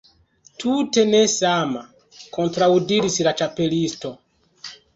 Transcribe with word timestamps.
"Tute 0.61 1.03
ne 1.09 1.19
sama," 1.33 1.83
kontraŭdiris 2.39 3.21
la 3.31 3.37
Ĉapelisto. 3.43 4.17